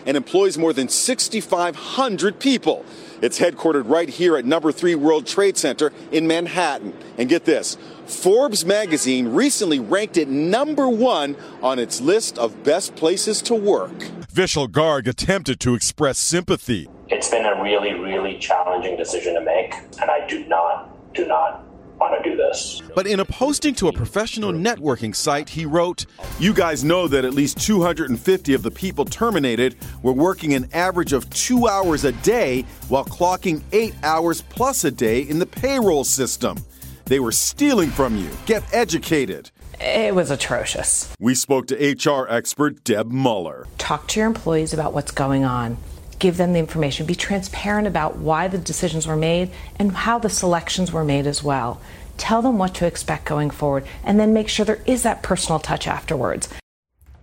and 0.06 0.18
employs 0.18 0.58
more 0.58 0.74
than 0.74 0.90
6,500 0.90 2.40
people. 2.40 2.86
It's 3.22 3.40
headquartered 3.40 3.90
right 3.90 4.10
here 4.10 4.36
at 4.36 4.46
number 4.46 4.72
three 4.72 4.96
World 4.96 5.28
Trade 5.28 5.58
Center 5.58 5.94
in 6.12 6.28
Manhattan. 6.28 6.94
And 7.18 7.30
get 7.30 7.46
this 7.46 7.78
Forbes 8.06 8.66
magazine 8.66 9.30
recently 9.30 9.80
ranked 9.80 10.18
it 10.18 10.28
number 10.28 10.90
one 10.90 11.38
on 11.62 11.80
its 11.80 12.02
list 12.02 12.38
of 12.38 12.64
best 12.64 12.96
places 12.96 13.42
to 13.44 13.56
work. 13.56 13.98
Vishal 14.34 14.68
Garg 14.68 15.08
attempted 15.08 15.60
to 15.62 15.76
express 15.76 16.18
sympathy. 16.18 16.90
It's 17.10 17.30
been 17.30 17.46
a 17.46 17.62
really, 17.62 17.94
really 17.94 18.38
challenging 18.38 18.98
decision 18.98 19.36
to 19.36 19.42
make, 19.42 19.74
and 20.02 20.10
I 20.10 20.26
do 20.28 20.46
not, 20.46 21.14
do 21.14 21.28
not 21.28 21.66
want 22.02 22.22
to 22.22 22.30
do 22.30 22.36
this. 22.36 22.82
But 22.96 23.08
in 23.08 23.20
a 23.20 23.26
posting 23.26 23.76
to 23.76 23.88
a 23.88 23.94
professional 23.94 24.52
networking 24.52 25.16
site, 25.16 25.48
he 25.48 25.66
wrote, 25.66 26.06
You 26.40 26.54
guys 26.54 26.84
know 26.84 27.08
that 27.08 27.24
at 27.24 27.34
least 27.34 27.62
250 27.62 28.54
of 28.54 28.64
the 28.64 28.72
people 28.72 29.06
terminated 29.06 29.76
were 30.02 30.12
working 30.12 30.54
an 30.54 30.68
average 30.74 31.14
of 31.14 31.30
two 31.30 31.68
hours 31.68 32.04
a 32.04 32.12
day 32.12 32.64
while 32.90 33.06
clocking 33.06 33.62
eight 33.72 33.96
hours 34.04 34.42
plus 34.42 34.84
a 34.84 34.92
day 34.92 35.22
in 35.22 35.40
the 35.40 35.46
payroll 35.46 36.04
system. 36.04 36.58
They 37.06 37.20
were 37.20 37.32
stealing 37.32 37.90
from 37.90 38.18
you. 38.18 38.30
Get 38.46 38.64
educated. 38.74 39.52
It 39.80 40.14
was 40.14 40.32
atrocious. 40.32 41.14
We 41.20 41.36
spoke 41.36 41.68
to 41.68 41.76
HR 41.76 42.28
expert 42.30 42.84
Deb 42.84 43.12
Muller. 43.12 43.68
Talk 43.78 44.08
to 44.10 44.20
your 44.20 44.28
employees 44.28 44.74
about 44.74 44.94
what's 44.94 45.12
going 45.12 45.44
on. 45.44 45.78
Give 46.22 46.38
them 46.38 46.54
the 46.54 46.60
information. 46.60 47.08
Be 47.08 47.16
transparent 47.16 47.88
about 47.88 48.18
why 48.18 48.48
the 48.48 48.60
decisions 48.60 49.08
were 49.08 49.16
made 49.16 49.50
and 49.80 49.92
how 49.92 50.20
the 50.20 50.30
selections 50.30 50.92
were 50.92 51.04
made 51.04 51.26
as 51.26 51.44
well. 51.44 51.82
Tell 52.18 52.44
them 52.44 52.60
what 52.60 52.76
to 52.76 52.86
expect 52.86 53.26
going 53.26 53.50
forward, 53.50 53.88
and 54.04 54.20
then 54.20 54.32
make 54.32 54.48
sure 54.48 54.64
there 54.64 54.84
is 54.86 55.02
that 55.02 55.24
personal 55.24 55.58
touch 55.58 55.88
afterwards. 55.88 56.48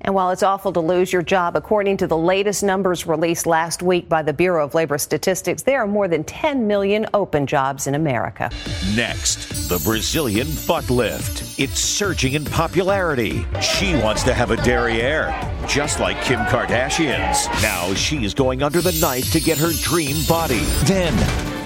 And 0.01 0.15
while 0.15 0.31
it's 0.31 0.43
awful 0.43 0.73
to 0.73 0.81
lose 0.81 1.13
your 1.13 1.23
job, 1.23 1.57
according 1.57 1.97
to 1.99 2.07
the 2.07 2.17
latest 2.17 2.63
numbers 2.63 3.07
released 3.07 3.47
last 3.47 3.83
week 3.83 4.09
by 4.09 4.23
the 4.23 4.33
Bureau 4.33 4.65
of 4.65 4.75
Labor 4.75 4.97
Statistics, 4.97 5.63
there 5.63 5.83
are 5.83 5.87
more 5.87 6.07
than 6.07 6.25
10 6.25 6.67
million 6.67 7.07
open 7.15 7.47
jobs 7.47 7.87
in 7.87 7.95
America. 7.95 8.51
Next, 8.95 9.69
the 9.69 9.81
Brazilian 9.85 10.47
butt 10.67 10.89
lift. 10.89 11.59
It's 11.59 11.81
surging 11.81 12.35
in 12.35 12.45
popularity. 12.45 13.45
She 13.61 13.95
wants 13.97 14.23
to 14.25 14.35
have 14.35 14.53
a 14.53 14.57
derriere, 14.59 15.35
just 15.67 15.99
like 15.99 16.23
Kim 16.23 16.41
Kardashian's. 16.41 17.47
Now 17.63 17.93
she's 17.95 18.35
going 18.35 18.63
under 18.63 18.81
the 18.81 18.97
knife 19.01 19.33
to 19.33 19.41
get 19.41 19.59
her 19.59 19.73
dream 19.83 20.17
body. 20.29 20.61
Then, 20.85 21.17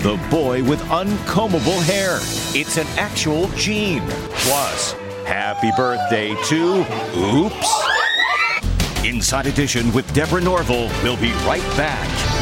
the 0.02 0.18
boy 0.30 0.64
with 0.64 0.80
uncombable 0.84 1.82
hair. 1.82 2.16
It's 2.58 2.78
an 2.78 2.86
actual 2.96 3.48
gene. 3.50 4.02
Plus, 4.08 4.92
happy 5.26 5.70
birthday 5.76 6.34
to 6.46 6.84
Oops. 7.16 8.01
Inside 9.04 9.46
Edition 9.46 9.92
with 9.92 10.12
Deborah 10.14 10.40
Norville. 10.40 10.88
We'll 11.02 11.16
be 11.16 11.32
right 11.44 11.62
back. 11.76 12.41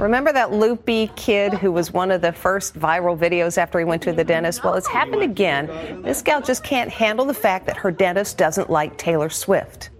Remember 0.00 0.32
that 0.32 0.50
loopy 0.50 1.10
kid 1.14 1.52
who 1.52 1.70
was 1.70 1.92
one 1.92 2.10
of 2.10 2.22
the 2.22 2.32
first 2.32 2.74
viral 2.74 3.18
videos 3.18 3.58
after 3.58 3.78
he 3.78 3.84
went 3.84 4.02
to 4.02 4.12
the 4.12 4.24
dentist? 4.24 4.64
Well, 4.64 4.74
it's 4.74 4.86
happened 4.86 5.22
again. 5.22 5.66
This 6.02 6.22
gal 6.22 6.40
just 6.40 6.64
can't 6.64 6.90
handle 6.90 7.26
the 7.26 7.34
fact 7.34 7.66
that 7.66 7.76
her 7.76 7.90
dentist 7.90 8.38
doesn't 8.38 8.70
like 8.70 8.96
Taylor 8.96 9.28
Swift. 9.28 9.90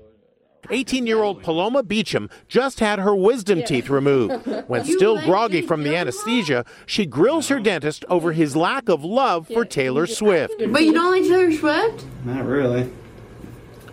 18 0.70 1.06
year 1.06 1.22
old 1.22 1.42
Paloma 1.42 1.82
Beecham 1.82 2.30
just 2.48 2.80
had 2.80 2.98
her 2.98 3.14
wisdom 3.14 3.62
teeth 3.62 3.90
removed. 3.90 4.46
When 4.68 4.84
still 4.86 5.20
groggy 5.20 5.60
from 5.60 5.82
the 5.82 5.94
anesthesia, 5.94 6.64
she 6.86 7.04
grills 7.04 7.48
her 7.48 7.60
dentist 7.60 8.04
over 8.08 8.32
his 8.32 8.56
lack 8.56 8.88
of 8.88 9.04
love 9.04 9.48
for 9.48 9.66
Taylor 9.66 10.06
Swift. 10.06 10.54
But 10.70 10.82
you 10.82 10.94
don't 10.94 11.10
like 11.10 11.24
Taylor 11.24 11.52
Swift? 11.52 12.06
Not 12.24 12.46
really. 12.46 12.90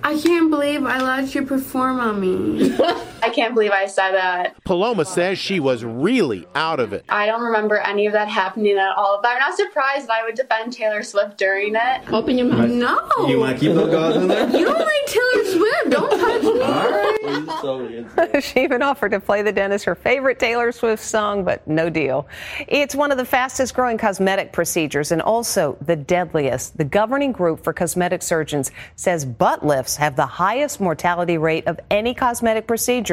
I 0.03 0.17
can't 0.17 0.49
believe 0.49 0.85
I 0.85 1.01
let 1.01 1.35
you 1.35 1.45
perform 1.45 1.99
on 1.99 2.21
me. 2.21 2.77
I 3.21 3.29
can't 3.29 3.53
believe 3.53 3.71
I 3.71 3.85
said 3.85 4.11
that. 4.11 4.63
Paloma 4.63 5.05
says 5.05 5.37
she 5.37 5.59
was 5.59 5.83
really 5.83 6.47
out 6.55 6.79
of 6.79 6.93
it. 6.93 7.05
I 7.09 7.25
don't 7.25 7.41
remember 7.41 7.77
any 7.77 8.05
of 8.05 8.13
that 8.13 8.27
happening 8.27 8.77
at 8.77 8.95
all. 8.95 9.19
But 9.21 9.33
I'm 9.33 9.39
not 9.39 9.57
surprised 9.57 10.07
that 10.07 10.13
I 10.13 10.23
would 10.23 10.35
defend 10.35 10.73
Taylor 10.73 11.03
Swift 11.03 11.37
during 11.37 11.75
it. 11.75 12.11
Open 12.11 12.37
your 12.37 12.47
mouth. 12.47 12.69
No. 12.69 13.27
You 13.27 13.39
want 13.39 13.57
to 13.57 13.59
keep 13.59 13.75
those 13.75 13.91
gauze 13.91 14.15
in 14.15 14.27
there? 14.27 14.49
You 14.49 14.65
don't 14.65 14.79
like 14.79 15.05
Taylor 15.05 15.45
Swift. 15.45 15.89
Don't 15.89 16.09
touch 16.09 16.43
me. 16.43 16.61
All 16.61 16.91
right. 16.91 18.43
she 18.43 18.61
even 18.63 18.81
offered 18.81 19.09
to 19.09 19.19
play 19.19 19.41
the 19.41 19.51
dentist 19.51 19.85
her 19.85 19.95
favorite 19.95 20.39
Taylor 20.39 20.71
Swift 20.71 21.03
song, 21.03 21.43
but 21.43 21.65
no 21.67 21.89
deal. 21.89 22.27
It's 22.67 22.95
one 22.95 23.11
of 23.11 23.17
the 23.17 23.25
fastest 23.25 23.73
growing 23.73 23.97
cosmetic 23.97 24.51
procedures 24.51 25.11
and 25.11 25.21
also 25.21 25.77
the 25.81 25.95
deadliest. 25.95 26.77
The 26.77 26.83
governing 26.83 27.31
group 27.31 27.63
for 27.63 27.73
cosmetic 27.73 28.21
surgeons 28.21 28.71
says 28.95 29.25
butt 29.25 29.65
lifts 29.65 29.95
have 29.95 30.15
the 30.15 30.25
highest 30.25 30.79
mortality 30.79 31.37
rate 31.37 31.67
of 31.67 31.79
any 31.89 32.13
cosmetic 32.13 32.67
procedure, 32.67 33.06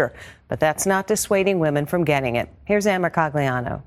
but 0.48 0.60
that's 0.60 0.86
not 0.86 1.06
dissuading 1.06 1.58
women 1.58 1.86
from 1.86 2.04
getting 2.04 2.36
it. 2.36 2.48
Here's 2.64 2.86
Ann 2.86 3.02
Mercogliano. 3.02 3.82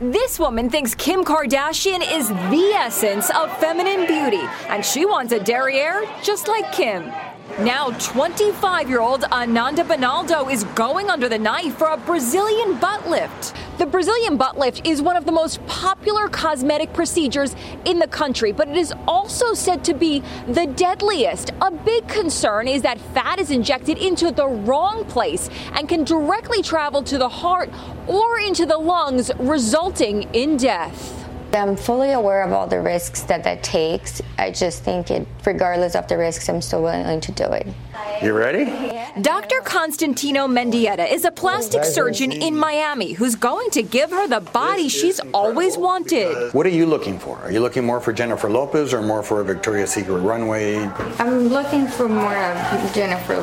This 0.00 0.38
woman 0.38 0.70
thinks 0.70 0.94
Kim 0.94 1.24
Kardashian 1.24 2.00
is 2.00 2.28
the 2.28 2.72
essence 2.74 3.30
of 3.30 3.56
feminine 3.58 4.06
beauty, 4.06 4.42
and 4.68 4.84
she 4.84 5.04
wants 5.06 5.32
a 5.32 5.40
derriere 5.40 6.04
just 6.22 6.48
like 6.48 6.72
Kim. 6.72 7.12
Now, 7.60 7.90
25 7.90 8.88
year 8.88 9.00
old 9.00 9.24
Ananda 9.24 9.84
Bonaldo 9.84 10.50
is 10.50 10.64
going 10.74 11.10
under 11.10 11.28
the 11.28 11.38
knife 11.38 11.76
for 11.76 11.88
a 11.88 11.98
Brazilian 11.98 12.78
butt 12.78 13.06
lift. 13.10 13.54
The 13.76 13.84
Brazilian 13.84 14.38
butt 14.38 14.58
lift 14.58 14.86
is 14.86 15.02
one 15.02 15.16
of 15.16 15.26
the 15.26 15.32
most 15.32 15.64
popular 15.66 16.28
cosmetic 16.28 16.94
procedures 16.94 17.54
in 17.84 17.98
the 17.98 18.06
country, 18.06 18.52
but 18.52 18.68
it 18.68 18.76
is 18.78 18.94
also 19.06 19.52
said 19.52 19.84
to 19.84 19.92
be 19.92 20.22
the 20.48 20.66
deadliest. 20.66 21.50
A 21.60 21.70
big 21.70 22.08
concern 22.08 22.68
is 22.68 22.80
that 22.82 22.98
fat 22.98 23.38
is 23.38 23.50
injected 23.50 23.98
into 23.98 24.30
the 24.30 24.48
wrong 24.48 25.04
place 25.04 25.50
and 25.74 25.90
can 25.90 26.04
directly 26.04 26.62
travel 26.62 27.02
to 27.02 27.18
the 27.18 27.28
heart 27.28 27.68
or 28.06 28.38
into 28.40 28.64
the 28.64 28.78
lungs, 28.78 29.30
resulting 29.38 30.22
in 30.32 30.56
death. 30.56 31.21
I'm 31.54 31.76
fully 31.76 32.12
aware 32.12 32.42
of 32.42 32.52
all 32.52 32.66
the 32.66 32.80
risks 32.80 33.22
that 33.22 33.44
that 33.44 33.62
takes. 33.62 34.22
I 34.38 34.50
just 34.50 34.82
think 34.82 35.10
it, 35.10 35.26
regardless 35.44 35.94
of 35.94 36.08
the 36.08 36.16
risks, 36.16 36.48
I'm 36.48 36.62
still 36.62 36.82
willing 36.82 37.20
to 37.20 37.32
do 37.32 37.44
it. 37.44 37.66
You 38.22 38.32
ready? 38.32 38.64
Dr. 39.20 39.60
Constantino 39.62 40.46
Mendieta 40.46 41.10
is 41.10 41.24
a 41.24 41.30
plastic 41.30 41.84
surgeon 41.84 42.32
in 42.32 42.56
Miami 42.56 43.12
who's 43.12 43.34
going 43.34 43.68
to 43.70 43.82
give 43.82 44.10
her 44.10 44.26
the 44.26 44.40
body 44.40 44.88
she's 44.88 45.20
always 45.34 45.76
wanted. 45.76 46.54
What 46.54 46.64
are 46.66 46.70
you 46.70 46.86
looking 46.86 47.18
for? 47.18 47.36
Are 47.38 47.50
you 47.50 47.60
looking 47.60 47.84
more 47.84 48.00
for 48.00 48.12
Jennifer 48.12 48.48
Lopez 48.48 48.94
or 48.94 49.02
more 49.02 49.22
for 49.22 49.40
a 49.40 49.44
Victoria's 49.44 49.90
Secret 49.90 50.20
runway? 50.20 50.76
I'm 51.18 51.48
looking 51.48 51.86
for 51.86 52.08
more 52.08 52.34
of 52.34 52.94
Jennifer. 52.94 53.40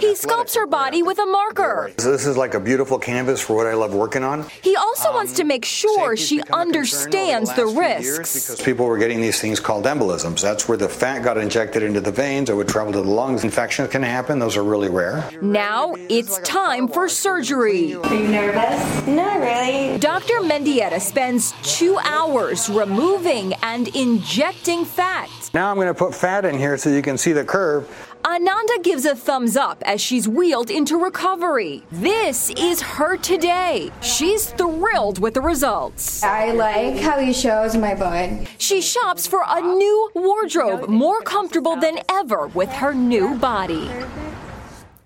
He 0.00 0.14
sculpts 0.14 0.54
her 0.54 0.66
body 0.66 1.02
with 1.02 1.18
a 1.18 1.26
marker. 1.26 1.90
So 1.98 2.12
this 2.12 2.26
is 2.26 2.36
like 2.36 2.54
a 2.54 2.60
beautiful 2.60 2.98
canvas 2.98 3.40
for 3.40 3.56
what 3.56 3.66
I 3.66 3.74
love 3.74 3.94
working 3.94 4.22
on. 4.22 4.46
He 4.62 4.76
also 4.76 5.12
wants 5.12 5.32
to 5.34 5.44
make 5.44 5.64
um, 5.64 5.68
sure 5.68 6.16
she 6.16 6.42
understands 6.52 7.37
the 7.44 7.66
risks. 7.66 8.46
Because 8.48 8.62
people 8.62 8.86
were 8.86 8.98
getting 8.98 9.20
these 9.20 9.40
things 9.40 9.60
called 9.60 9.84
embolisms. 9.84 10.40
That's 10.40 10.68
where 10.68 10.76
the 10.78 10.88
fat 10.88 11.22
got 11.22 11.38
injected 11.38 11.82
into 11.82 12.00
the 12.00 12.10
veins. 12.10 12.50
It 12.50 12.54
would 12.54 12.68
travel 12.68 12.92
to 12.92 13.02
the 13.02 13.08
lungs. 13.08 13.44
Infections 13.44 13.90
can 13.90 14.02
happen. 14.02 14.38
Those 14.38 14.56
are 14.56 14.64
really 14.64 14.88
rare. 14.88 15.28
Now 15.40 15.94
it's 16.08 16.38
time 16.40 16.88
for 16.88 17.08
surgery. 17.08 17.94
Are 17.94 18.14
you 18.14 18.28
nervous? 18.28 19.06
Not 19.06 19.40
really. 19.40 19.98
Dr. 19.98 20.40
Mendieta 20.40 21.00
spends 21.00 21.52
two 21.62 21.98
hours 22.02 22.68
removing 22.68 23.54
and 23.62 23.88
injecting 23.88 24.84
fat. 24.84 25.28
Now 25.54 25.70
I'm 25.70 25.76
going 25.76 25.88
to 25.88 25.94
put 25.94 26.14
fat 26.14 26.44
in 26.44 26.58
here 26.58 26.76
so 26.76 26.90
you 26.90 27.02
can 27.02 27.16
see 27.16 27.32
the 27.32 27.44
curve. 27.44 28.07
Ananda 28.24 28.78
gives 28.82 29.04
a 29.04 29.14
thumbs 29.14 29.56
up 29.56 29.82
as 29.86 30.00
she's 30.00 30.28
wheeled 30.28 30.70
into 30.70 30.98
recovery. 30.98 31.84
This 31.90 32.50
is 32.50 32.80
her 32.80 33.16
today. 33.16 33.90
She's 34.02 34.50
thrilled 34.50 35.18
with 35.18 35.34
the 35.34 35.40
results. 35.40 36.22
I 36.22 36.52
like 36.52 36.98
how 36.98 37.18
he 37.18 37.32
shows 37.32 37.76
my 37.76 37.94
butt. 37.94 38.48
She 38.58 38.80
shops 38.80 39.26
for 39.26 39.42
a 39.46 39.60
new 39.60 40.10
wardrobe, 40.14 40.88
more 40.88 41.22
comfortable 41.22 41.76
than 41.76 42.00
ever 42.08 42.48
with 42.48 42.70
her 42.70 42.92
new 42.92 43.36
body. 43.38 43.90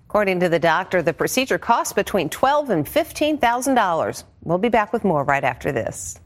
According 0.09 0.39
to 0.41 0.49
the 0.49 0.59
doctor, 0.59 1.01
the 1.01 1.13
procedure 1.13 1.57
costs 1.57 1.93
between 1.93 2.29
twelve 2.29 2.69
and 2.69 2.87
fifteen 2.87 3.37
thousand 3.37 3.75
dollars. 3.75 4.25
We'll 4.43 4.57
be 4.57 4.69
back 4.69 4.93
with 4.93 5.03
more 5.03 5.23
right 5.23 5.43
after 5.43 5.71
this. 5.71 6.19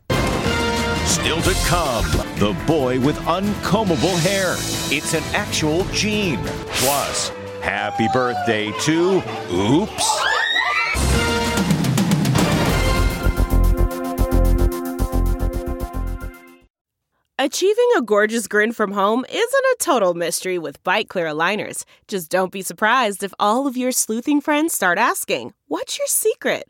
Still 1.07 1.41
to 1.41 1.53
come, 1.65 2.05
the 2.37 2.55
boy 2.67 2.99
with 2.99 3.17
uncombable 3.19 4.19
hair. 4.19 4.55
It's 4.93 5.13
an 5.13 5.23
actual 5.33 5.85
gene. 5.85 6.39
Plus, 6.67 7.29
happy 7.61 8.07
birthday 8.13 8.71
to 8.81 9.23
Oops. 9.51 10.21
Achieving 17.39 17.89
a 17.95 18.01
gorgeous 18.01 18.47
grin 18.47 18.73
from 18.73 18.91
home 18.91 19.23
isn't 19.29 19.39
a 19.39 19.75
total 19.79 20.13
mystery 20.13 20.57
with 20.57 20.83
Byte 20.83 21.07
Clear 21.07 21.27
aligners. 21.27 21.85
Just 22.07 22.29
don't 22.29 22.51
be 22.51 22.61
surprised 22.61 23.23
if 23.23 23.33
all 23.39 23.67
of 23.67 23.77
your 23.77 23.93
sleuthing 23.93 24.41
friends 24.41 24.73
start 24.73 24.97
asking, 24.97 25.53
What's 25.67 25.97
your 25.97 26.07
secret? 26.07 26.69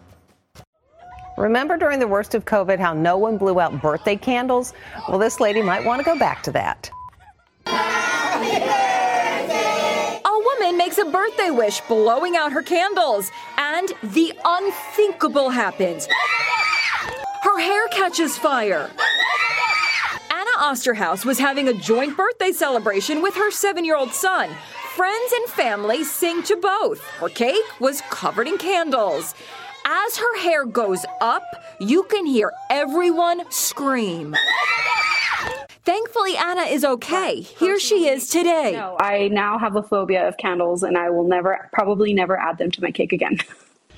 Remember 1.37 1.77
during 1.77 1.99
the 1.99 2.07
worst 2.07 2.35
of 2.35 2.45
COVID 2.45 2.79
how 2.79 2.93
no 2.93 3.17
one 3.17 3.37
blew 3.37 3.59
out 3.59 3.81
birthday 3.81 4.15
candles? 4.15 4.73
Well, 5.07 5.17
this 5.19 5.39
lady 5.39 5.61
might 5.61 5.83
want 5.85 5.99
to 5.99 6.05
go 6.05 6.17
back 6.17 6.43
to 6.43 6.51
that. 6.51 6.91
A 10.25 10.43
woman 10.59 10.77
makes 10.77 10.97
a 10.97 11.05
birthday 11.05 11.49
wish 11.49 11.81
blowing 11.81 12.35
out 12.35 12.51
her 12.51 12.61
candles, 12.61 13.31
and 13.57 13.91
the 14.03 14.33
unthinkable 14.43 15.49
happens. 15.49 16.07
Her 17.43 17.59
hair 17.59 17.87
catches 17.89 18.37
fire. 18.37 18.89
Anna 20.29 20.51
Osterhaus 20.59 21.25
was 21.25 21.39
having 21.39 21.67
a 21.69 21.73
joint 21.73 22.15
birthday 22.17 22.51
celebration 22.51 23.21
with 23.21 23.35
her 23.35 23.51
seven 23.51 23.85
year 23.85 23.95
old 23.95 24.13
son. 24.13 24.49
friends 24.95 25.31
and 25.31 25.47
family 25.49 26.03
sing 26.03 26.43
to 26.43 26.55
both. 26.57 27.01
Her 27.19 27.29
cake 27.29 27.63
was 27.79 28.01
covered 28.09 28.47
in 28.47 28.57
candles. 28.57 29.33
As 29.93 30.15
her 30.15 30.39
hair 30.39 30.63
goes 30.65 31.05
up, 31.19 31.43
you 31.81 32.03
can 32.03 32.25
hear 32.25 32.53
everyone 32.69 33.43
scream. 33.51 34.33
Thankfully, 35.83 36.37
Anna 36.37 36.61
is 36.61 36.85
okay. 36.85 37.41
Here 37.41 37.77
she 37.77 38.07
is 38.07 38.29
today. 38.29 38.71
No, 38.71 38.95
I 39.01 39.27
now 39.27 39.59
have 39.59 39.75
a 39.75 39.83
phobia 39.83 40.25
of 40.29 40.37
candles 40.37 40.83
and 40.83 40.97
I 40.97 41.09
will 41.09 41.27
never, 41.27 41.69
probably 41.73 42.13
never 42.13 42.39
add 42.39 42.57
them 42.57 42.71
to 42.71 42.81
my 42.81 42.91
cake 42.91 43.11
again. 43.11 43.39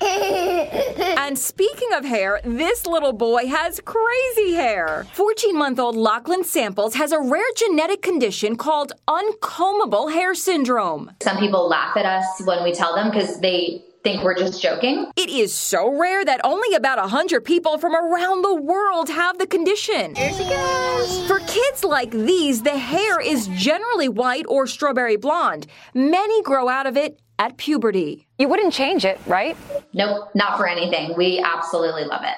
and 0.00 1.38
speaking 1.38 1.92
of 1.92 2.04
hair, 2.04 2.40
this 2.42 2.86
little 2.86 3.12
boy 3.12 3.46
has 3.46 3.80
crazy 3.84 4.54
hair. 4.54 5.06
14 5.12 5.56
month 5.56 5.78
old 5.78 5.94
Lachlan 5.94 6.42
Samples 6.42 6.96
has 6.96 7.12
a 7.12 7.20
rare 7.20 7.44
genetic 7.56 8.02
condition 8.02 8.56
called 8.56 8.94
uncombable 9.06 10.12
hair 10.12 10.34
syndrome. 10.34 11.12
Some 11.22 11.38
people 11.38 11.68
laugh 11.68 11.96
at 11.96 12.04
us 12.04 12.26
when 12.44 12.64
we 12.64 12.72
tell 12.72 12.96
them 12.96 13.12
because 13.12 13.38
they 13.38 13.84
think 14.04 14.22
we're 14.22 14.34
just 14.34 14.60
joking. 14.60 15.10
It 15.16 15.30
is 15.30 15.54
so 15.54 15.98
rare 15.98 16.24
that 16.26 16.42
only 16.44 16.74
about 16.76 16.98
100 16.98 17.42
people 17.42 17.78
from 17.78 17.94
around 17.94 18.42
the 18.42 18.54
world 18.54 19.08
have 19.08 19.38
the 19.38 19.46
condition. 19.46 20.14
Here 20.14 20.32
she 20.32 20.44
goes. 20.44 21.26
For 21.26 21.38
kids 21.40 21.82
like 21.82 22.10
these, 22.10 22.62
the 22.62 22.76
hair 22.76 23.18
is 23.18 23.48
generally 23.54 24.10
white 24.10 24.44
or 24.46 24.66
strawberry 24.66 25.16
blonde. 25.16 25.66
Many 25.94 26.42
grow 26.42 26.68
out 26.68 26.86
of 26.86 26.98
it 26.98 27.18
at 27.38 27.56
puberty. 27.56 28.28
You 28.38 28.48
wouldn't 28.48 28.74
change 28.74 29.06
it, 29.06 29.18
right? 29.26 29.56
Nope, 29.94 30.28
not 30.34 30.58
for 30.58 30.68
anything. 30.68 31.16
We 31.16 31.42
absolutely 31.42 32.04
love 32.04 32.22
it. 32.24 32.36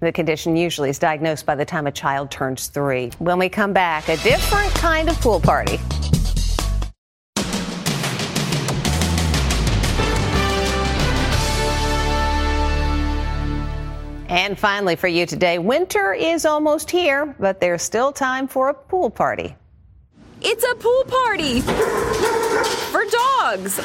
The 0.00 0.12
condition 0.12 0.56
usually 0.56 0.90
is 0.90 0.98
diagnosed 0.98 1.46
by 1.46 1.54
the 1.54 1.64
time 1.64 1.86
a 1.86 1.92
child 1.92 2.30
turns 2.30 2.66
three. 2.66 3.12
When 3.18 3.38
we 3.38 3.48
come 3.48 3.72
back, 3.72 4.10
a 4.10 4.18
different 4.18 4.74
kind 4.74 5.08
of 5.08 5.18
pool 5.22 5.40
party. 5.40 5.80
And 14.36 14.58
finally, 14.58 14.96
for 14.96 15.08
you 15.08 15.24
today, 15.24 15.58
winter 15.58 16.12
is 16.12 16.44
almost 16.44 16.90
here, 16.90 17.34
but 17.40 17.58
there's 17.58 17.80
still 17.80 18.12
time 18.12 18.46
for 18.46 18.68
a 18.68 18.74
pool 18.74 19.08
party. 19.08 19.56
It's 20.42 20.62
a 20.62 20.74
pool 20.74 21.04
party 21.04 21.62
for 22.92 23.04
dogs. 23.06 23.78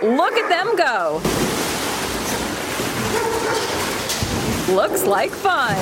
Look 0.00 0.34
at 0.34 0.48
them 0.48 0.76
go. 0.76 1.20
Looks 4.72 5.04
like 5.04 5.30
fun. 5.30 5.74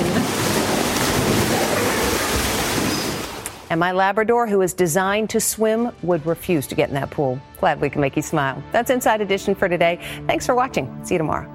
And 3.69 3.79
my 3.79 3.91
Labrador, 3.91 4.47
who 4.47 4.63
is 4.63 4.73
designed 4.73 5.29
to 5.29 5.39
swim, 5.39 5.91
would 6.01 6.25
refuse 6.25 6.65
to 6.67 6.73
get 6.73 6.89
in 6.89 6.95
that 6.95 7.11
pool. 7.11 7.39
Glad 7.59 7.79
we 7.79 7.91
can 7.91 8.01
make 8.01 8.15
you 8.15 8.23
smile. 8.23 8.63
That's 8.71 8.89
Inside 8.89 9.21
Edition 9.21 9.53
for 9.53 9.69
today. 9.69 9.99
Thanks 10.25 10.47
for 10.47 10.55
watching. 10.55 11.05
See 11.05 11.13
you 11.13 11.19
tomorrow. 11.19 11.54